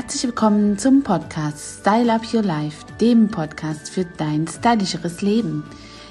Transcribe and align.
Herzlich 0.00 0.22
willkommen 0.22 0.78
zum 0.78 1.02
Podcast 1.02 1.80
Style 1.80 2.12
Up 2.12 2.22
Your 2.32 2.44
Life, 2.44 2.86
dem 3.00 3.26
Podcast 3.32 3.90
für 3.90 4.04
dein 4.04 4.46
stylischeres 4.46 5.22
Leben. 5.22 5.64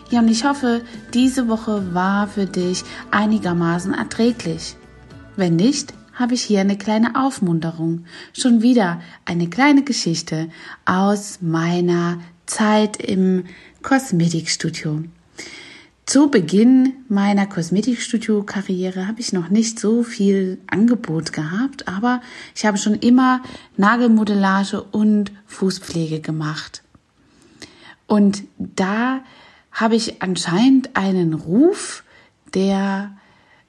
Ja, 0.09 0.19
und 0.19 0.27
ich 0.27 0.43
hoffe, 0.43 0.81
diese 1.13 1.47
Woche 1.47 1.93
war 1.93 2.27
für 2.27 2.45
dich 2.45 2.83
einigermaßen 3.11 3.93
erträglich. 3.93 4.75
Wenn 5.37 5.55
nicht, 5.55 5.93
habe 6.11 6.33
ich 6.33 6.43
hier 6.43 6.59
eine 6.59 6.77
kleine 6.77 7.15
Aufmunterung. 7.15 8.03
Schon 8.33 8.61
wieder 8.61 8.99
eine 9.23 9.49
kleine 9.49 9.85
Geschichte 9.85 10.49
aus 10.83 11.39
meiner 11.39 12.19
Zeit 12.45 12.97
im 12.97 13.45
Kosmetikstudio. 13.83 15.05
Zu 16.07 16.29
Beginn 16.29 16.93
meiner 17.09 17.47
Kosmetikstudio-Karriere 17.47 19.07
habe 19.09 19.19
ich 19.19 19.33
noch 19.33 19.49
nicht 19.49 19.77
so 19.77 20.03
viel 20.03 20.57
Angebot 20.67 21.33
gehabt, 21.33 21.89
aber 21.89 22.21
ich 22.55 22.65
habe 22.65 22.77
schon 22.77 22.93
immer 22.93 23.43
Nagelmodellage 23.75 24.81
und 24.83 25.33
Fußpflege 25.47 26.21
gemacht. 26.21 26.81
Und 28.07 28.45
da 28.57 29.19
habe 29.73 29.97
ich 29.97 30.21
anscheinend 30.21 30.95
einen 30.95 31.33
Ruf, 31.33 32.05
der 32.53 33.11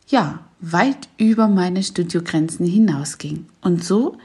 ja 0.06 0.46
weit 0.60 1.08
über 1.16 1.48
meine 1.48 1.82
Studiogrenzen 1.82 2.64
hinausging. 2.64 3.46
Und 3.62 3.82
so 3.82 4.16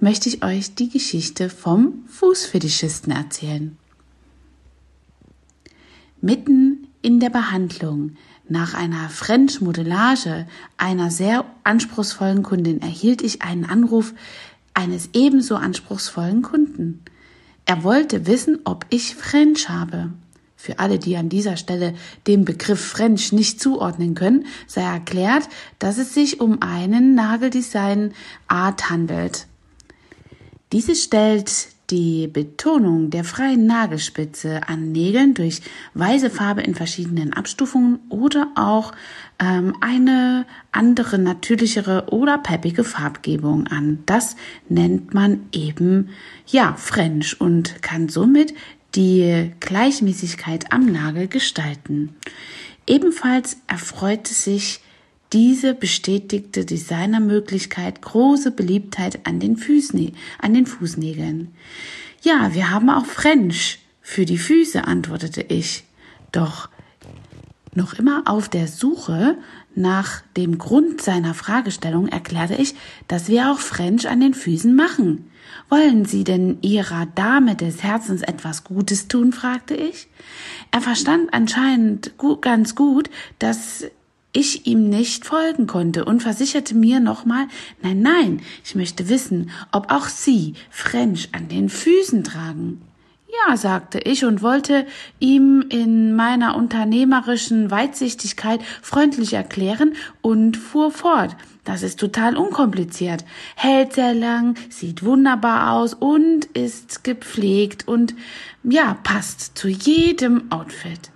möchte 0.00 0.28
ich 0.28 0.42
euch 0.42 0.74
die 0.74 0.88
Geschichte 0.88 1.48
vom 1.48 2.02
Fußfetischisten 2.08 3.12
erzählen. 3.12 3.78
Mitten 6.20 6.88
in 7.02 7.20
der 7.20 7.30
Behandlung 7.30 8.16
nach 8.48 8.74
einer 8.74 9.08
French-Modellage 9.08 10.46
einer 10.76 11.10
sehr 11.10 11.44
anspruchsvollen 11.64 12.42
Kundin 12.42 12.80
erhielt 12.80 13.22
ich 13.22 13.42
einen 13.42 13.64
Anruf 13.64 14.14
eines 14.74 15.10
ebenso 15.12 15.56
anspruchsvollen 15.56 16.42
Kunden. 16.42 17.02
Er 17.66 17.84
wollte 17.84 18.26
wissen, 18.26 18.60
ob 18.64 18.86
ich 18.90 19.14
French 19.14 19.68
habe. 19.68 20.10
Für 20.56 20.78
alle, 20.78 20.98
die 20.98 21.16
an 21.16 21.28
dieser 21.28 21.56
Stelle 21.56 21.94
den 22.26 22.44
Begriff 22.44 22.80
French 22.80 23.32
nicht 23.32 23.60
zuordnen 23.60 24.14
können, 24.14 24.46
sei 24.66 24.82
erklärt, 24.82 25.48
dass 25.78 25.98
es 25.98 26.14
sich 26.14 26.40
um 26.40 26.62
einen 26.62 27.14
Nageldesign 27.14 28.12
Art 28.46 28.90
handelt. 28.90 29.46
Diese 30.72 30.94
stellt 30.94 31.71
die 31.92 32.26
Betonung 32.26 33.10
der 33.10 33.22
freien 33.22 33.66
Nagelspitze 33.66 34.66
an 34.66 34.92
Nägeln 34.92 35.34
durch 35.34 35.60
weiße 35.92 36.30
Farbe 36.30 36.62
in 36.62 36.74
verschiedenen 36.74 37.34
Abstufungen 37.34 38.00
oder 38.08 38.48
auch 38.56 38.92
ähm, 39.38 39.76
eine 39.82 40.46
andere 40.72 41.18
natürlichere 41.18 42.06
oder 42.10 42.38
peppige 42.38 42.82
Farbgebung 42.82 43.66
an. 43.66 43.98
Das 44.06 44.36
nennt 44.70 45.12
man 45.12 45.46
eben 45.52 46.08
ja 46.46 46.74
French 46.78 47.38
und 47.40 47.82
kann 47.82 48.08
somit 48.08 48.54
die 48.94 49.52
Gleichmäßigkeit 49.60 50.72
am 50.72 50.86
Nagel 50.86 51.28
gestalten. 51.28 52.16
Ebenfalls 52.86 53.58
erfreute 53.66 54.32
sich 54.32 54.80
diese 55.32 55.74
bestätigte 55.74 56.64
Designermöglichkeit 56.64 58.02
große 58.02 58.50
Beliebtheit 58.50 59.26
an 59.26 59.40
den, 59.40 59.56
Füßnä 59.56 60.12
an 60.38 60.54
den 60.54 60.66
Fußnägeln. 60.66 61.48
Ja, 62.22 62.54
wir 62.54 62.70
haben 62.70 62.90
auch 62.90 63.06
French 63.06 63.78
für 64.00 64.26
die 64.26 64.38
Füße, 64.38 64.86
antwortete 64.86 65.42
ich. 65.42 65.84
Doch 66.32 66.68
noch 67.74 67.94
immer 67.94 68.24
auf 68.26 68.48
der 68.48 68.68
Suche 68.68 69.38
nach 69.74 70.22
dem 70.36 70.58
Grund 70.58 71.00
seiner 71.00 71.32
Fragestellung 71.32 72.08
erklärte 72.08 72.54
ich, 72.54 72.74
dass 73.08 73.28
wir 73.28 73.50
auch 73.50 73.58
French 73.58 74.08
an 74.08 74.20
den 74.20 74.34
Füßen 74.34 74.74
machen. 74.74 75.30
Wollen 75.70 76.04
Sie 76.04 76.24
denn 76.24 76.58
Ihrer 76.60 77.06
Dame 77.06 77.56
des 77.56 77.82
Herzens 77.82 78.20
etwas 78.20 78.64
Gutes 78.64 79.08
tun? 79.08 79.32
fragte 79.32 79.74
ich. 79.74 80.08
Er 80.70 80.82
verstand 80.82 81.32
anscheinend 81.32 82.18
gut, 82.18 82.42
ganz 82.42 82.74
gut, 82.74 83.08
dass 83.38 83.86
ich 84.32 84.66
ihm 84.66 84.88
nicht 84.88 85.26
folgen 85.26 85.66
konnte 85.66 86.04
und 86.04 86.22
versicherte 86.22 86.74
mir 86.74 87.00
nochmal, 87.00 87.46
nein, 87.82 88.00
nein, 88.00 88.42
ich 88.64 88.74
möchte 88.74 89.08
wissen, 89.08 89.50
ob 89.72 89.92
auch 89.92 90.08
Sie 90.08 90.54
French 90.70 91.28
an 91.32 91.48
den 91.48 91.68
Füßen 91.68 92.24
tragen. 92.24 92.80
Ja, 93.48 93.56
sagte 93.56 93.98
ich 93.98 94.26
und 94.26 94.42
wollte 94.42 94.86
ihm 95.18 95.64
in 95.70 96.14
meiner 96.14 96.54
unternehmerischen 96.54 97.70
Weitsichtigkeit 97.70 98.60
freundlich 98.82 99.32
erklären 99.32 99.94
und 100.20 100.58
fuhr 100.58 100.90
fort. 100.90 101.34
Das 101.64 101.82
ist 101.82 101.98
total 101.98 102.36
unkompliziert, 102.36 103.24
hält 103.56 103.94
sehr 103.94 104.12
lang, 104.12 104.56
sieht 104.68 105.02
wunderbar 105.02 105.72
aus 105.72 105.94
und 105.94 106.44
ist 106.46 107.04
gepflegt 107.04 107.88
und 107.88 108.14
ja, 108.64 108.98
passt 109.02 109.56
zu 109.56 109.68
jedem 109.68 110.50
Outfit. 110.50 111.10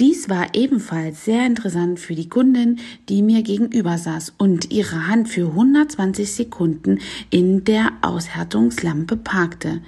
Dies 0.00 0.30
war 0.30 0.54
ebenfalls 0.54 1.26
sehr 1.26 1.44
interessant 1.44 2.00
für 2.00 2.14
die 2.14 2.30
Kundin, 2.30 2.78
die 3.10 3.20
mir 3.20 3.42
gegenüber 3.42 3.98
saß 3.98 4.32
und 4.38 4.70
ihre 4.70 5.06
Hand 5.08 5.28
für 5.28 5.48
120 5.48 6.32
Sekunden 6.32 7.00
in 7.28 7.64
der 7.64 7.92
Aushärtungslampe 8.00 9.18
parkte. 9.18 9.82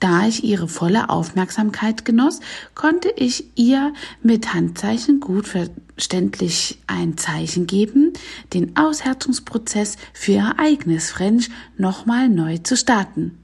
Da 0.00 0.26
ich 0.26 0.42
ihre 0.42 0.66
volle 0.66 1.10
Aufmerksamkeit 1.10 2.04
genoss, 2.04 2.40
konnte 2.74 3.12
ich 3.14 3.44
ihr 3.54 3.92
mit 4.20 4.52
Handzeichen 4.52 5.20
gut 5.20 5.46
verständlich 5.46 6.80
ein 6.88 7.16
Zeichen 7.16 7.68
geben, 7.68 8.14
den 8.52 8.76
Aushärtungsprozess 8.76 9.96
für 10.12 10.32
ihr 10.32 10.54
eigenes 10.58 11.12
French 11.12 11.50
nochmal 11.78 12.28
neu 12.28 12.58
zu 12.58 12.76
starten. 12.76 13.38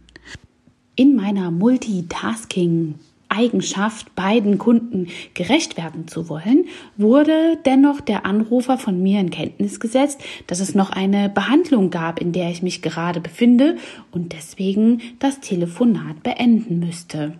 In 0.96 1.14
meiner 1.14 1.52
Multitasking 1.52 2.98
Eigenschaft, 3.36 4.14
beiden 4.14 4.58
Kunden 4.58 5.08
gerecht 5.34 5.76
werden 5.76 6.08
zu 6.08 6.28
wollen, 6.28 6.66
wurde 6.96 7.58
dennoch 7.66 8.00
der 8.00 8.24
Anrufer 8.24 8.78
von 8.78 9.02
mir 9.02 9.20
in 9.20 9.30
Kenntnis 9.30 9.80
gesetzt, 9.80 10.20
dass 10.46 10.60
es 10.60 10.74
noch 10.74 10.90
eine 10.90 11.28
Behandlung 11.28 11.90
gab, 11.90 12.20
in 12.20 12.32
der 12.32 12.50
ich 12.50 12.62
mich 12.62 12.82
gerade 12.82 13.20
befinde 13.20 13.76
und 14.10 14.32
deswegen 14.32 15.02
das 15.18 15.40
Telefonat 15.40 16.22
beenden 16.22 16.78
müsste. 16.78 17.34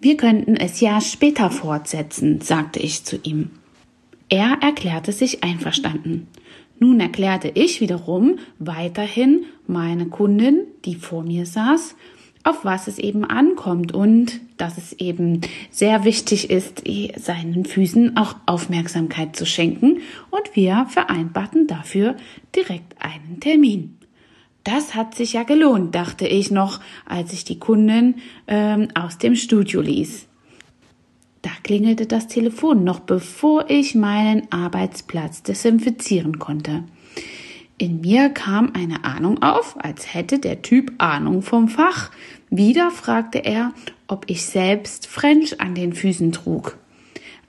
Wir 0.00 0.16
könnten 0.16 0.56
es 0.56 0.80
ja 0.80 1.00
später 1.00 1.50
fortsetzen, 1.50 2.40
sagte 2.40 2.78
ich 2.78 3.04
zu 3.04 3.18
ihm. 3.22 3.50
Er 4.28 4.58
erklärte 4.60 5.10
sich 5.10 5.42
einverstanden. 5.42 6.28
Nun 6.78 7.00
erklärte 7.00 7.50
ich 7.54 7.80
wiederum 7.80 8.38
weiterhin 8.58 9.44
meine 9.66 10.06
Kundin, 10.06 10.66
die 10.84 10.94
vor 10.94 11.24
mir 11.24 11.46
saß, 11.46 11.96
auf 12.48 12.64
was 12.64 12.86
es 12.86 12.98
eben 12.98 13.24
ankommt 13.24 13.92
und 13.92 14.40
dass 14.56 14.78
es 14.78 14.94
eben 14.94 15.42
sehr 15.70 16.04
wichtig 16.04 16.50
ist, 16.50 16.82
seinen 17.16 17.66
Füßen 17.66 18.16
auch 18.16 18.36
Aufmerksamkeit 18.46 19.36
zu 19.36 19.44
schenken 19.44 19.98
und 20.30 20.56
wir 20.56 20.86
vereinbarten 20.88 21.66
dafür 21.66 22.16
direkt 22.56 22.94
einen 23.00 23.40
Termin. 23.40 23.98
Das 24.64 24.94
hat 24.94 25.14
sich 25.14 25.34
ja 25.34 25.42
gelohnt, 25.42 25.94
dachte 25.94 26.26
ich 26.26 26.50
noch, 26.50 26.80
als 27.06 27.32
ich 27.32 27.44
die 27.44 27.58
Kundin 27.58 28.16
ähm, 28.46 28.88
aus 28.94 29.18
dem 29.18 29.34
Studio 29.34 29.80
ließ. 29.80 30.26
Da 31.42 31.50
klingelte 31.62 32.06
das 32.06 32.28
Telefon, 32.28 32.82
noch 32.82 33.00
bevor 33.00 33.70
ich 33.70 33.94
meinen 33.94 34.50
Arbeitsplatz 34.50 35.42
desinfizieren 35.42 36.38
konnte. 36.38 36.84
In 37.80 38.00
mir 38.00 38.30
kam 38.30 38.72
eine 38.74 39.04
Ahnung 39.04 39.40
auf, 39.40 39.76
als 39.78 40.12
hätte 40.12 40.40
der 40.40 40.62
Typ 40.62 40.92
Ahnung 40.98 41.42
vom 41.42 41.68
Fach. 41.68 42.10
Wieder 42.50 42.90
fragte 42.90 43.38
er, 43.38 43.72
ob 44.08 44.24
ich 44.26 44.44
selbst 44.44 45.06
French 45.06 45.60
an 45.60 45.76
den 45.76 45.92
Füßen 45.92 46.32
trug. 46.32 46.76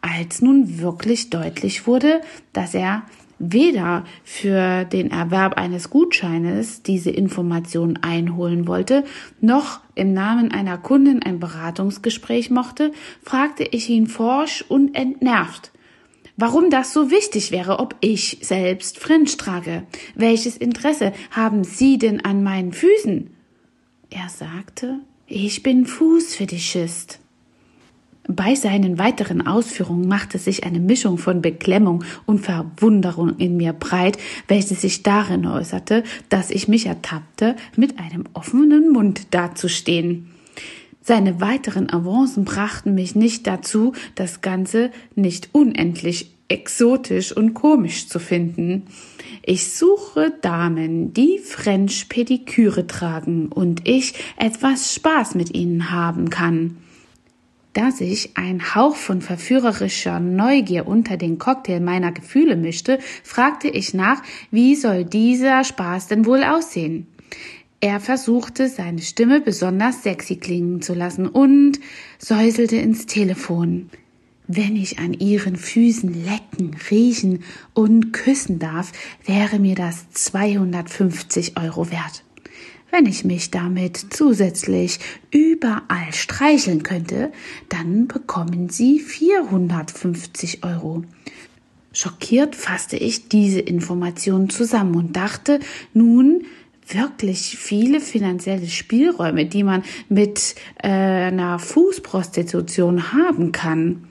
Als 0.02 0.44
nun 0.44 0.78
wirklich 0.78 1.32
deutlich 1.32 1.88
wurde, 1.88 2.22
dass 2.54 2.76
er 2.76 3.02
weder 3.40 4.04
für 4.24 4.86
den 4.86 5.10
Erwerb 5.10 5.58
eines 5.58 5.90
Gutscheines 5.90 6.84
diese 6.84 7.10
Information 7.10 7.98
einholen 7.98 8.68
wollte, 8.68 9.06
noch 9.42 9.80
im 9.96 10.14
Namen 10.14 10.52
einer 10.52 10.78
Kundin 10.78 11.24
ein 11.24 11.40
Beratungsgespräch 11.40 12.52
mochte, 12.52 12.92
fragte 13.24 13.64
ich 13.64 13.90
ihn 13.90 14.06
forsch 14.06 14.64
und 14.68 14.94
entnervt 14.94 15.72
warum 16.39 16.69
das 16.69 16.94
so 16.94 17.12
wichtig 17.12 17.51
wäre, 17.51 17.80
ob 17.80 17.95
ich 18.00 18.39
selbst 18.41 18.97
Fringe 18.97 19.25
trage. 19.25 19.83
Welches 20.15 20.57
Interesse 20.57 21.12
haben 21.31 21.63
Sie 21.63 21.97
denn 21.97 22.24
an 22.24 22.44
meinen 22.44 22.71
Füßen? 22.71 23.30
Er 24.09 24.30
sagte, 24.30 25.00
ich 25.27 25.62
bin 25.62 25.86
Fußfetischist. 25.86 27.19
Bei 28.27 28.53
seinen 28.56 29.00
weiteren 29.00 29.45
Ausführungen 29.45 30.07
machte 30.07 30.38
sich 30.38 30.63
eine 30.63 30.80
Mischung 30.80 31.18
von 31.18 31.41
Beklemmung 31.41 32.03
und 32.25 32.39
Verwunderung 32.39 33.38
in 33.38 33.57
mir 33.57 33.74
breit, 33.74 34.18
welche 34.47 34.75
sich 34.75 35.03
darin 35.03 35.45
äußerte, 35.45 36.03
dass 36.30 36.51
ich 36.51 36.68
mich 36.68 36.86
ertappte, 36.86 37.56
mit 37.75 38.00
einem 38.00 38.25
offenen 38.33 38.91
Mund 38.91 39.33
dazustehen. 39.33 40.31
Seine 41.10 41.42
weiteren 41.42 41.92
Avancen 41.92 42.46
brachten 42.46 42.94
mich 42.94 43.16
nicht 43.16 43.48
dazu, 43.48 43.94
das 44.14 44.42
Ganze 44.42 44.92
nicht 45.16 45.50
unendlich 45.54 46.36
exotisch 46.50 47.36
und 47.36 47.56
komisch 47.56 48.08
zu 48.08 48.20
finden. 48.20 48.84
Ich 49.42 49.74
suche 49.74 50.32
Damen, 50.44 51.12
die 51.12 51.40
French 51.40 52.10
Pediküre 52.10 52.86
tragen 52.86 53.48
und 53.48 53.88
ich 53.88 54.14
etwas 54.38 54.94
Spaß 54.94 55.34
mit 55.34 55.56
ihnen 55.56 55.90
haben 55.90 56.30
kann. 56.30 56.78
Da 57.74 57.90
sich 57.90 58.38
ein 58.38 58.76
Hauch 58.76 58.96
von 58.96 59.24
verführerischer 59.24 60.20
Neugier 60.20 60.86
unter 60.86 61.18
den 61.18 61.40
Cocktail 61.40 61.80
meiner 61.80 62.12
Gefühle 62.12 62.56
mischte, 62.56 63.00
fragte 63.24 63.68
ich 63.68 63.96
nach, 63.96 64.22
wie 64.52 64.76
soll 64.76 65.06
dieser 65.06 65.64
Spaß 65.64 66.06
denn 66.06 66.28
wohl 66.28 66.44
aussehen? 66.44 67.08
Er 67.81 68.02
versuchte, 68.02 68.68
seine 68.68 69.02
Stimme 69.02 69.40
besonders 69.40 70.04
sexy 70.04 70.36
klingen 70.36 70.81
zu 70.81 70.94
lassen 70.94 71.28
und 71.28 71.80
säuselte 72.18 72.76
ins 72.76 73.06
Telefon. 73.06 73.90
Wenn 74.48 74.76
ich 74.76 75.00
an 75.00 75.14
ihren 75.14 75.56
Füßen 75.56 76.26
lecken, 76.26 76.76
riechen 76.92 77.44
und 77.74 78.12
küssen 78.12 78.60
darf, 78.60 78.92
wäre 79.26 79.60
mir 79.60 79.76
das 79.76 80.10
250 80.12 81.58
Euro 81.58 81.90
wert. 81.90 82.26
Wenn 82.92 83.06
ich 83.06 83.24
mich 83.24 83.52
damit 83.52 84.08
zusätzlich 84.10 85.00
überall 85.32 86.12
streicheln 86.12 86.84
könnte, 86.84 87.32
dann 87.70 88.08
bekommen 88.08 88.68
Sie 88.70 89.00
450 89.00 90.66
Euro. 90.66 91.04
Schockiert 91.94 92.56
fasste 92.56 92.98
ich 92.98 93.30
diese 93.30 93.60
Informationen 93.60 94.50
zusammen 94.50 94.96
und 94.96 95.16
dachte, 95.16 95.60
nun 95.94 96.46
wirklich 96.94 97.57
viele 97.57 98.01
finanzielle 98.01 98.68
Spielräume, 98.68 99.45
die 99.45 99.63
man 99.63 99.83
mit 100.09 100.56
äh, 100.81 100.88
einer 100.88 101.59
Fußprostitution 101.59 103.13
haben 103.13 103.51
kann. 103.51 104.07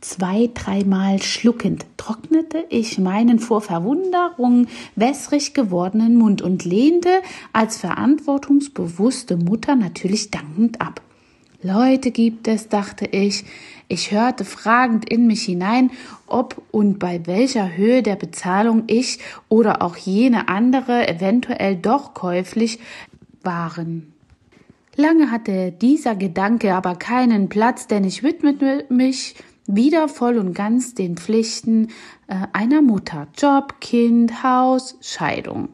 Zwei, 0.00 0.48
dreimal 0.54 1.20
schluckend 1.20 1.84
trocknete 1.98 2.64
ich 2.70 2.98
meinen 2.98 3.38
vor 3.38 3.60
Verwunderung 3.60 4.66
wässrig 4.96 5.52
gewordenen 5.52 6.16
Mund 6.16 6.40
und 6.40 6.64
lehnte 6.64 7.10
als 7.52 7.76
verantwortungsbewusste 7.76 9.36
Mutter 9.36 9.76
natürlich 9.76 10.30
dankend 10.30 10.80
ab. 10.80 11.02
Leute 11.62 12.10
gibt 12.10 12.48
es, 12.48 12.68
dachte 12.68 13.06
ich. 13.06 13.44
Ich 13.86 14.12
hörte 14.12 14.44
fragend 14.44 15.10
in 15.10 15.26
mich 15.26 15.42
hinein, 15.42 15.90
ob 16.26 16.62
und 16.70 16.98
bei 16.98 17.26
welcher 17.26 17.76
Höhe 17.76 18.02
der 18.02 18.16
Bezahlung 18.16 18.84
ich 18.86 19.18
oder 19.48 19.82
auch 19.82 19.96
jene 19.96 20.48
andere 20.48 21.08
eventuell 21.08 21.76
doch 21.76 22.14
käuflich 22.14 22.78
waren. 23.42 24.12
Lange 24.96 25.30
hatte 25.30 25.72
dieser 25.72 26.14
Gedanke 26.14 26.74
aber 26.74 26.94
keinen 26.94 27.48
Platz, 27.48 27.86
denn 27.86 28.04
ich 28.04 28.22
widmete 28.22 28.86
mich 28.88 29.34
wieder 29.66 30.08
voll 30.08 30.38
und 30.38 30.54
ganz 30.54 30.94
den 30.94 31.16
Pflichten 31.16 31.88
äh, 32.26 32.46
einer 32.52 32.80
Mutter. 32.80 33.28
Job, 33.36 33.80
Kind, 33.80 34.42
Haus, 34.42 34.96
Scheidung. 35.00 35.68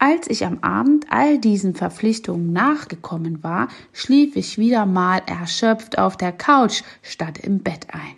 Als 0.00 0.28
ich 0.28 0.46
am 0.46 0.58
Abend 0.60 1.06
all 1.10 1.38
diesen 1.38 1.74
Verpflichtungen 1.74 2.52
nachgekommen 2.52 3.42
war, 3.42 3.66
schlief 3.92 4.36
ich 4.36 4.56
wieder 4.56 4.86
mal 4.86 5.20
erschöpft 5.26 5.98
auf 5.98 6.16
der 6.16 6.30
Couch 6.30 6.82
statt 7.02 7.38
im 7.38 7.64
Bett 7.64 7.88
ein. 7.90 8.16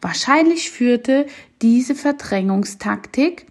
Wahrscheinlich 0.00 0.70
führte 0.70 1.26
diese 1.62 1.94
Verdrängungstaktik 1.94 3.46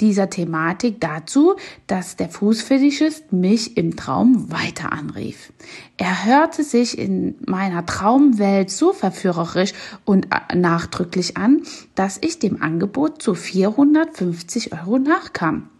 dieser 0.00 0.28
Thematik 0.28 1.00
dazu, 1.00 1.54
dass 1.86 2.16
der 2.16 2.28
Fußfetischist 2.28 3.32
mich 3.32 3.76
im 3.76 3.94
Traum 3.94 4.50
weiter 4.50 4.92
anrief. 4.92 5.52
Er 5.96 6.24
hörte 6.24 6.64
sich 6.64 6.98
in 6.98 7.36
meiner 7.46 7.86
Traumwelt 7.86 8.72
so 8.72 8.92
verführerisch 8.92 9.72
und 10.04 10.26
nachdrücklich 10.52 11.36
an, 11.36 11.62
dass 11.94 12.18
ich 12.20 12.40
dem 12.40 12.60
Angebot 12.60 13.22
zu 13.22 13.34
450 13.34 14.72
Euro 14.72 14.98
nachkam. 14.98 15.70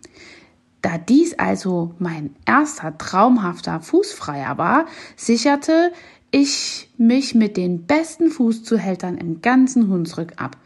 Da 0.85 0.99
dies 0.99 1.33
also 1.39 1.95
mein 1.99 2.37
erster 2.45 2.99
traumhafter 2.99 3.81
Fußfreier 3.81 4.59
war, 4.59 4.85
sicherte 5.17 5.93
ich 6.31 6.91
mich 6.99 7.35
mit 7.35 7.57
den 7.57 7.87
besten 7.87 8.29
Fußzuhältern 8.29 9.17
im 9.17 9.41
ganzen 9.41 9.89
Hunsrück 9.89 10.35
ab. 10.37 10.59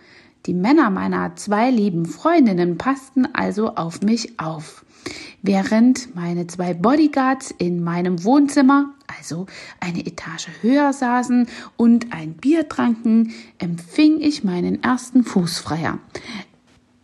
Die 0.46 0.54
Männer 0.54 0.90
meiner 0.90 1.36
zwei 1.36 1.70
lieben 1.70 2.04
Freundinnen 2.04 2.78
passten 2.78 3.32
also 3.32 3.76
auf 3.76 4.02
mich 4.02 4.40
auf. 4.40 4.84
Während 5.42 6.16
meine 6.16 6.48
zwei 6.48 6.74
Bodyguards 6.74 7.54
in 7.56 7.84
meinem 7.84 8.24
Wohnzimmer, 8.24 8.94
also 9.20 9.46
eine 9.78 10.04
Etage 10.04 10.48
höher 10.62 10.92
saßen 10.92 11.46
und 11.76 12.12
ein 12.12 12.34
Bier 12.34 12.68
tranken, 12.68 13.32
empfing 13.58 14.20
ich 14.20 14.42
meinen 14.42 14.82
ersten 14.82 15.22
Fußfreier. 15.22 16.00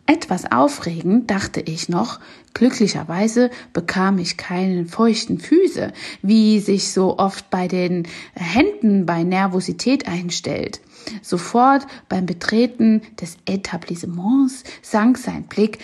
Etwas 0.07 0.51
aufregend, 0.51 1.31
dachte 1.31 1.61
ich 1.61 1.89
noch. 1.89 2.19
Glücklicherweise 2.53 3.49
bekam 3.73 4.19
ich 4.19 4.37
keine 4.37 4.85
feuchten 4.85 5.39
Füße, 5.39 5.93
wie 6.21 6.59
sich 6.59 6.91
so 6.91 7.17
oft 7.17 7.49
bei 7.49 7.67
den 7.67 8.07
Händen 8.35 9.07
bei 9.07 9.23
Nervosität 9.23 10.07
einstellt. 10.07 10.79
Sofort 11.23 11.87
beim 12.07 12.27
Betreten 12.27 13.01
des 13.19 13.37
Etablissements 13.45 14.63
sank 14.83 15.17
sein 15.17 15.43
Blick 15.43 15.79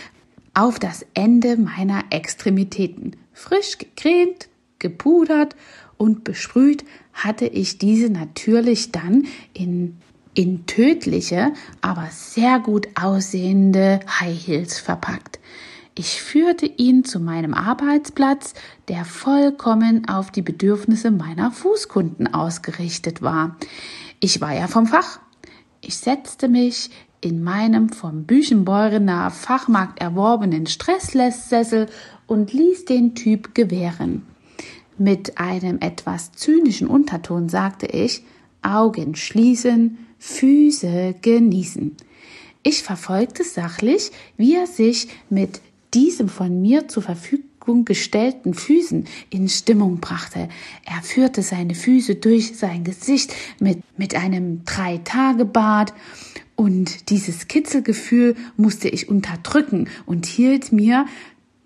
auf 0.54 0.78
das 0.78 1.04
Ende 1.16 1.58
meiner 1.58 2.04
Extremitäten. 2.12 3.16
Frisch 3.34 3.80
gecremt, 3.80 4.50
gepudert 4.78 5.56
und 5.98 6.24
besprüht 6.24 6.84
hatte 7.14 7.46
ich 7.46 7.80
diese 7.80 8.10
natürlich 8.10 8.92
dann 8.92 9.26
in 9.54 9.98
in 10.34 10.66
tödliche, 10.66 11.54
aber 11.82 12.08
sehr 12.12 12.60
gut 12.60 12.88
aussehende 13.00 14.00
High 14.20 14.48
Heels 14.48 14.80
verpackt. 14.80 15.40
Ich 15.94 16.22
führte 16.22 16.66
ihn 16.66 17.04
zu 17.04 17.20
meinem 17.20 17.54
Arbeitsplatz, 17.54 18.54
der 18.88 19.04
vollkommen 19.04 20.08
auf 20.08 20.32
die 20.32 20.42
Bedürfnisse 20.42 21.12
meiner 21.12 21.52
Fußkunden 21.52 22.34
ausgerichtet 22.34 23.22
war. 23.22 23.58
Ich 24.22 24.40
war 24.40 24.54
ja 24.54 24.68
vom 24.68 24.88
Fach. 24.88 25.20
Ich 25.82 25.98
setzte 25.98 26.48
mich 26.48 26.92
in 27.20 27.44
meinem 27.44 27.90
vom 27.90 28.24
Büchenbeurener 28.24 29.30
Fachmarkt 29.32 30.02
erworbenen 30.02 30.66
Stresslesssessel 30.66 31.88
und 32.26 32.54
ließ 32.54 32.86
den 32.86 33.14
Typ 33.14 33.54
gewähren. 33.54 34.26
Mit 34.98 35.38
einem 35.40 35.80
etwas 35.80 36.32
zynischen 36.32 36.88
Unterton 36.88 37.50
sagte 37.50 37.86
ich, 37.88 38.24
Augen 38.62 39.16
schließen, 39.16 39.98
Füße 40.22 41.16
genießen. 41.20 41.98
Ich 42.62 42.84
verfolgte 42.84 43.44
sachlich, 43.44 44.12
wie 44.38 44.56
er 44.56 44.68
sich 44.68 45.08
mit 45.32 45.62
diesem 45.96 46.30
von 46.30 46.62
mir 46.62 46.88
zur 46.88 47.02
Verfügung 47.02 47.86
gestellten 47.86 48.54
Füßen 48.54 49.08
in 49.32 49.50
Stimmung 49.50 50.00
brachte. 50.00 50.48
Er 50.86 51.02
führte 51.02 51.42
seine 51.42 51.74
Füße 51.74 52.16
durch 52.16 52.56
sein 52.56 52.84
Gesicht 52.84 53.34
mit, 53.60 53.80
mit 53.98 54.14
einem 54.16 54.64
Drei-Tage-Bad 54.64 55.94
und 56.56 57.10
dieses 57.10 57.48
Kitzelgefühl 57.48 58.36
musste 58.56 58.88
ich 58.90 59.10
unterdrücken 59.10 59.90
und 60.06 60.28
hielt 60.28 60.72
mir 60.72 61.08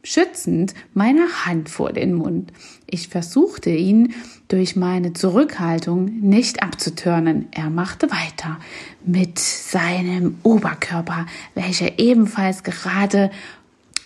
schützend 0.06 0.74
meine 0.94 1.46
Hand 1.46 1.70
vor 1.70 1.92
den 1.92 2.14
Mund. 2.14 2.54
Ich 2.86 3.08
versuchte 3.08 3.72
ihn 3.72 4.14
durch 4.48 4.76
meine 4.76 5.14
Zurückhaltung 5.14 6.06
nicht 6.06 6.62
abzutörnen. 6.62 7.48
Er 7.52 7.70
machte 7.70 8.10
weiter 8.12 8.60
mit 9.04 9.40
seinem 9.40 10.38
Oberkörper, 10.44 11.26
welcher 11.56 12.00
ebenfalls 12.00 12.64
gerade 12.64 13.32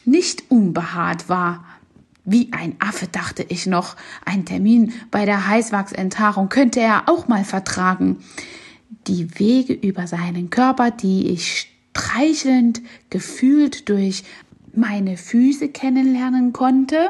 nicht 0.05 0.49
unbehaart 0.49 1.27
war. 1.27 1.65
Wie 2.23 2.49
ein 2.53 2.75
Affe 2.79 3.07
dachte 3.07 3.45
ich 3.49 3.65
noch, 3.65 3.95
ein 4.23 4.45
Termin 4.45 4.93
bei 5.11 5.25
der 5.25 5.47
Heißwachsenthaarung 5.47 6.47
könnte 6.47 6.79
er 6.79 7.09
auch 7.09 7.27
mal 7.27 7.43
vertragen. 7.43 8.17
Die 9.07 9.39
Wege 9.39 9.73
über 9.73 10.07
seinen 10.07 10.49
Körper, 10.49 10.91
die 10.91 11.29
ich 11.29 11.69
streichelnd 11.91 12.81
gefühlt 13.09 13.89
durch 13.89 14.23
meine 14.75 15.17
Füße 15.17 15.69
kennenlernen 15.69 16.53
konnte, 16.53 17.09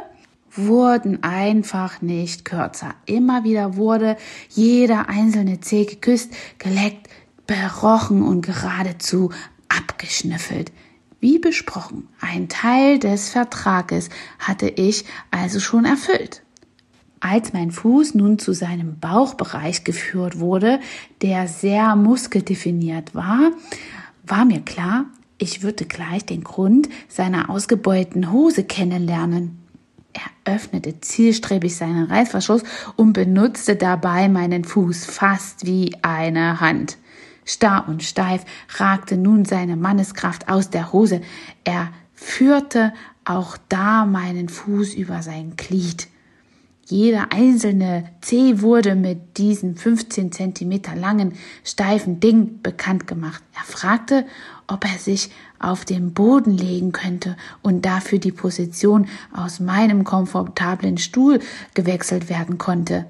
wurden 0.52 1.24
einfach 1.24 2.02
nicht 2.02 2.46
kürzer. 2.46 2.96
Immer 3.06 3.44
wieder 3.44 3.76
wurde 3.76 4.18
jeder 4.50 5.10
einzelne 5.10 5.60
Zeh 5.60 5.86
geküsst, 5.86 6.34
geleckt, 6.58 7.08
berochen 7.46 8.22
und 8.24 8.42
geradezu 8.42 9.32
abgeschnüffelt. 9.70 10.72
Wie 11.20 11.38
besprochen, 11.38 12.08
ein 12.22 12.48
Teil 12.48 12.98
des 12.98 13.30
Vertrages 13.30 14.10
hatte 14.40 14.68
ich 14.70 15.06
also 15.32 15.60
schon 15.60 15.86
erfüllt. 15.86 16.44
Als 17.20 17.52
mein 17.52 17.72
Fuß 17.72 18.16
nun 18.16 18.40
zu 18.40 18.54
seinem 18.54 19.00
Bauchbereich 19.00 19.84
geführt 19.84 20.40
wurde, 20.40 20.80
der 21.22 21.50
sehr 21.50 21.98
muskeldefiniert 21.98 23.14
war, 23.14 23.52
war 24.26 24.46
mir 24.46 24.62
klar, 24.62 25.06
ich 25.40 25.64
würde 25.64 25.86
gleich 25.86 26.26
den 26.26 26.44
Grund 26.44 26.90
seiner 27.08 27.50
ausgebeulten 27.50 28.32
Hose 28.32 28.64
kennenlernen. 28.64 29.58
Er 30.14 30.54
öffnete 30.54 31.00
zielstrebig 31.00 31.76
seinen 31.76 32.06
Reißverschluss 32.06 32.64
und 32.98 33.14
benutzte 33.14 33.76
dabei 33.76 34.28
meinen 34.28 34.66
Fuß 34.66 35.06
fast 35.06 35.66
wie 35.66 35.96
eine 36.02 36.60
Hand. 36.60 36.98
Starr 37.46 37.88
und 37.88 38.04
steif 38.04 38.44
ragte 38.78 39.18
nun 39.18 39.46
seine 39.46 39.76
Manneskraft 39.76 40.50
aus 40.50 40.70
der 40.70 40.92
Hose. 40.92 41.22
Er 41.64 41.90
führte 42.14 42.94
auch 43.24 43.58
da 43.70 44.06
meinen 44.06 44.50
Fuß 44.50 44.94
über 44.94 45.22
sein 45.22 45.54
Glied. 45.56 46.08
Jeder 46.86 47.32
einzelne 47.32 48.10
Zeh 48.22 48.62
wurde 48.62 48.96
mit 48.96 49.38
diesem 49.38 49.76
15 49.76 50.32
Zentimeter 50.32 50.96
langen, 50.96 51.34
steifen 51.64 52.20
Ding 52.20 52.62
bekannt 52.64 53.06
gemacht. 53.06 53.44
Er 53.56 53.64
fragte, 53.64 54.26
ob 54.70 54.86
er 54.86 54.98
sich 54.98 55.30
auf 55.60 55.84
den 55.84 56.14
Boden 56.14 56.52
legen 56.52 56.92
könnte 56.92 57.36
und 57.62 57.86
dafür 57.86 58.20
die 58.20 58.32
Position 58.32 59.08
aus 59.34 59.60
meinem 59.60 60.04
komfortablen 60.04 60.98
Stuhl 60.98 61.40
gewechselt 61.74 62.30
werden 62.30 62.58
konnte. 62.58 63.06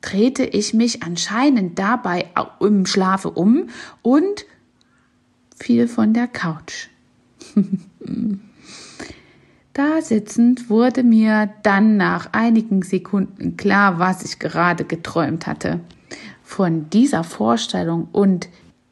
Drehte 0.00 0.44
ich 0.44 0.74
mich 0.74 1.02
anscheinend 1.02 1.78
dabei 1.78 2.26
im 2.60 2.84
Schlafe 2.86 3.30
um 3.30 3.68
und 4.02 4.44
fiel 5.56 5.88
von 5.88 6.12
der 6.12 6.28
Couch. 6.28 6.88
Da 9.78 10.02
sitzend 10.02 10.70
wurde 10.70 11.04
mir 11.04 11.50
dann 11.62 11.96
nach 11.96 12.32
einigen 12.32 12.82
Sekunden 12.82 13.56
klar, 13.56 14.00
was 14.00 14.24
ich 14.24 14.40
gerade 14.40 14.84
geträumt 14.84 15.46
hatte. 15.46 15.78
Von 16.42 16.90
dieser 16.90 17.22
Vorstellung 17.22 18.08
und, 18.10 18.48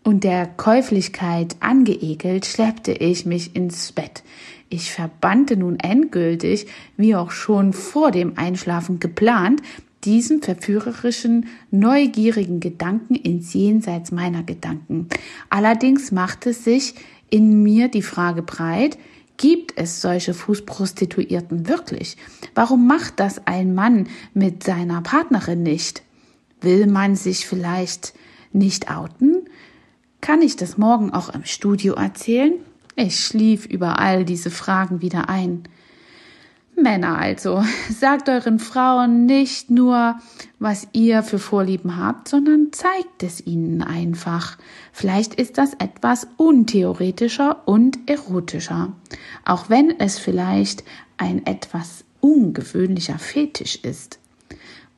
und 0.06 0.22
der 0.22 0.46
Käuflichkeit 0.46 1.56
angeekelt 1.58 2.46
schleppte 2.46 2.92
ich 2.92 3.26
mich 3.26 3.56
ins 3.56 3.90
Bett. 3.90 4.22
Ich 4.68 4.92
verbannte 4.92 5.56
nun 5.56 5.80
endgültig, 5.80 6.68
wie 6.96 7.16
auch 7.16 7.32
schon 7.32 7.72
vor 7.72 8.12
dem 8.12 8.38
Einschlafen 8.38 9.00
geplant, 9.00 9.62
diesen 10.04 10.42
verführerischen, 10.42 11.46
neugierigen 11.72 12.60
Gedanken 12.60 13.16
ins 13.16 13.52
Jenseits 13.52 14.12
meiner 14.12 14.44
Gedanken. 14.44 15.08
Allerdings 15.50 16.12
machte 16.12 16.52
sich 16.52 16.94
in 17.28 17.64
mir 17.64 17.88
die 17.88 18.02
Frage 18.02 18.42
breit, 18.42 18.96
Gibt 19.38 19.74
es 19.76 20.00
solche 20.00 20.32
Fußprostituierten 20.32 21.68
wirklich? 21.68 22.16
Warum 22.54 22.86
macht 22.86 23.20
das 23.20 23.46
ein 23.46 23.74
Mann 23.74 24.08
mit 24.32 24.62
seiner 24.62 25.02
Partnerin 25.02 25.62
nicht? 25.62 26.02
Will 26.62 26.86
man 26.86 27.16
sich 27.16 27.46
vielleicht 27.46 28.14
nicht 28.54 28.90
outen? 28.90 29.35
Kann 30.26 30.42
ich 30.42 30.56
das 30.56 30.76
morgen 30.76 31.12
auch 31.12 31.28
im 31.28 31.44
Studio 31.44 31.94
erzählen? 31.94 32.54
Ich 32.96 33.20
schlief 33.20 33.64
über 33.64 34.00
all 34.00 34.24
diese 34.24 34.50
Fragen 34.50 35.00
wieder 35.00 35.28
ein. 35.28 35.62
Männer 36.74 37.16
also, 37.16 37.62
sagt 37.96 38.28
euren 38.28 38.58
Frauen 38.58 39.26
nicht 39.26 39.70
nur, 39.70 40.18
was 40.58 40.88
ihr 40.92 41.22
für 41.22 41.38
Vorlieben 41.38 41.96
habt, 41.96 42.26
sondern 42.26 42.72
zeigt 42.72 43.22
es 43.22 43.46
ihnen 43.46 43.82
einfach. 43.82 44.58
Vielleicht 44.90 45.36
ist 45.36 45.58
das 45.58 45.74
etwas 45.74 46.26
untheoretischer 46.38 47.62
und 47.64 48.10
erotischer, 48.10 48.94
auch 49.44 49.70
wenn 49.70 49.90
es 50.00 50.18
vielleicht 50.18 50.82
ein 51.18 51.46
etwas 51.46 52.04
ungewöhnlicher 52.20 53.20
Fetisch 53.20 53.76
ist. 53.76 54.18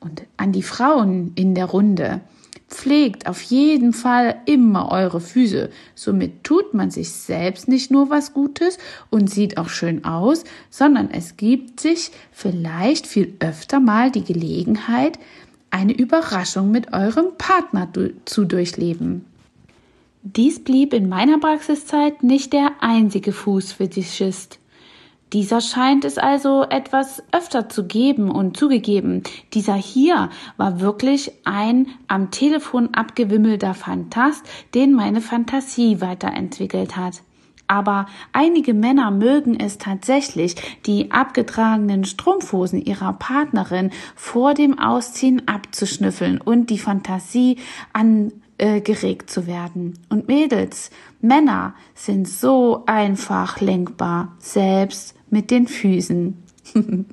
Und 0.00 0.22
an 0.38 0.52
die 0.52 0.62
Frauen 0.62 1.32
in 1.34 1.54
der 1.54 1.66
Runde, 1.66 2.22
Pflegt 2.68 3.26
auf 3.26 3.40
jeden 3.42 3.94
Fall 3.94 4.42
immer 4.44 4.90
eure 4.92 5.20
Füße. 5.20 5.70
Somit 5.94 6.44
tut 6.44 6.74
man 6.74 6.90
sich 6.90 7.10
selbst 7.10 7.66
nicht 7.66 7.90
nur 7.90 8.10
was 8.10 8.34
Gutes 8.34 8.78
und 9.10 9.30
sieht 9.30 9.56
auch 9.56 9.70
schön 9.70 10.04
aus, 10.04 10.44
sondern 10.68 11.10
es 11.10 11.38
gibt 11.38 11.80
sich 11.80 12.10
vielleicht 12.30 13.06
viel 13.06 13.34
öfter 13.40 13.80
mal 13.80 14.10
die 14.10 14.24
Gelegenheit, 14.24 15.18
eine 15.70 15.92
Überraschung 15.92 16.70
mit 16.70 16.92
eurem 16.92 17.36
Partner 17.38 17.88
zu 18.26 18.44
durchleben. 18.44 19.24
Dies 20.22 20.62
blieb 20.62 20.92
in 20.92 21.08
meiner 21.08 21.38
Praxiszeit 21.38 22.22
nicht 22.22 22.52
der 22.52 22.72
einzige 22.80 23.32
Fußfetischist. 23.32 24.58
Dieser 25.32 25.60
scheint 25.60 26.04
es 26.06 26.16
also 26.16 26.62
etwas 26.62 27.22
öfter 27.32 27.68
zu 27.68 27.86
geben 27.86 28.30
und 28.30 28.56
zugegeben. 28.56 29.22
Dieser 29.52 29.74
hier 29.74 30.30
war 30.56 30.80
wirklich 30.80 31.32
ein 31.44 31.88
am 32.06 32.30
Telefon 32.30 32.94
abgewimmelter 32.94 33.74
Fantast, 33.74 34.42
den 34.74 34.94
meine 34.94 35.20
Fantasie 35.20 36.00
weiterentwickelt 36.00 36.96
hat. 36.96 37.22
Aber 37.66 38.06
einige 38.32 38.72
Männer 38.72 39.10
mögen 39.10 39.60
es 39.60 39.76
tatsächlich, 39.76 40.56
die 40.86 41.10
abgetragenen 41.10 42.04
Strumpfhosen 42.04 42.80
ihrer 42.80 43.12
Partnerin 43.12 43.90
vor 44.16 44.54
dem 44.54 44.78
Ausziehen 44.78 45.46
abzuschnüffeln 45.46 46.40
und 46.40 46.70
die 46.70 46.78
Fantasie 46.78 47.58
angeregt 47.92 49.28
zu 49.28 49.46
werden. 49.46 49.98
Und 50.08 50.28
Mädels, 50.28 50.90
Männer 51.20 51.74
sind 51.94 52.26
so 52.26 52.84
einfach 52.86 53.60
lenkbar, 53.60 54.34
selbst 54.38 55.17
mit 55.30 55.50
den 55.50 55.66
Füßen. 55.66 56.36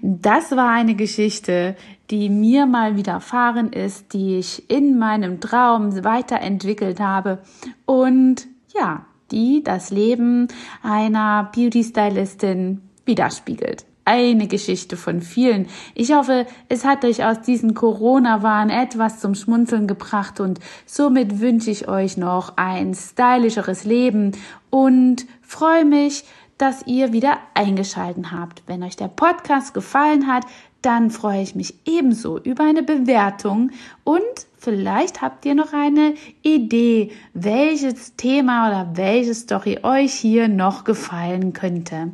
Das 0.00 0.52
war 0.52 0.70
eine 0.70 0.94
Geschichte, 0.94 1.74
die 2.10 2.28
mir 2.28 2.66
mal 2.66 2.96
widerfahren 2.96 3.72
ist, 3.72 4.12
die 4.12 4.36
ich 4.36 4.70
in 4.70 4.98
meinem 4.98 5.40
Traum 5.40 6.04
weiterentwickelt 6.04 7.00
habe 7.00 7.38
und 7.84 8.46
ja, 8.74 9.06
die 9.30 9.62
das 9.62 9.90
Leben 9.90 10.48
einer 10.82 11.50
Beauty 11.54 11.84
Stylistin 11.84 12.80
widerspiegelt. 13.04 13.84
Eine 14.04 14.48
Geschichte 14.48 14.96
von 14.96 15.20
vielen. 15.20 15.66
Ich 15.94 16.12
hoffe, 16.12 16.46
es 16.68 16.84
hat 16.84 17.04
euch 17.04 17.24
aus 17.24 17.42
diesen 17.42 17.74
Corona-Wahn 17.74 18.70
etwas 18.70 19.20
zum 19.20 19.34
Schmunzeln 19.34 19.86
gebracht 19.86 20.40
und 20.40 20.58
somit 20.86 21.40
wünsche 21.40 21.70
ich 21.70 21.86
euch 21.86 22.16
noch 22.16 22.56
ein 22.56 22.94
stylischeres 22.94 23.84
Leben 23.84 24.32
und 24.70 25.26
freue 25.42 25.84
mich, 25.84 26.24
dass 26.60 26.86
ihr 26.86 27.12
wieder 27.12 27.38
eingeschalten 27.54 28.32
habt. 28.32 28.62
Wenn 28.66 28.82
euch 28.82 28.96
der 28.96 29.08
Podcast 29.08 29.72
gefallen 29.72 30.26
hat, 30.26 30.44
dann 30.82 31.10
freue 31.10 31.42
ich 31.42 31.54
mich 31.54 31.74
ebenso 31.86 32.38
über 32.38 32.64
eine 32.64 32.82
Bewertung 32.82 33.70
und 34.04 34.20
vielleicht 34.58 35.22
habt 35.22 35.44
ihr 35.44 35.54
noch 35.54 35.72
eine 35.72 36.14
Idee, 36.42 37.12
welches 37.34 38.16
Thema 38.16 38.68
oder 38.68 38.96
welche 38.96 39.34
Story 39.34 39.78
euch 39.82 40.12
hier 40.12 40.48
noch 40.48 40.84
gefallen 40.84 41.52
könnte. 41.52 42.12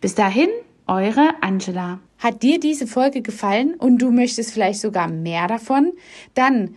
Bis 0.00 0.14
dahin, 0.14 0.48
eure 0.86 1.30
Angela. 1.40 1.98
Hat 2.18 2.42
dir 2.42 2.58
diese 2.58 2.86
Folge 2.86 3.22
gefallen 3.22 3.74
und 3.74 3.98
du 3.98 4.10
möchtest 4.10 4.52
vielleicht 4.52 4.80
sogar 4.80 5.08
mehr 5.08 5.46
davon? 5.46 5.92
Dann 6.34 6.76